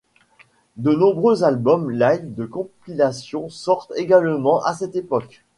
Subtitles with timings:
[0.77, 5.45] De nombreux albums live et compilations sortent également à cette époque.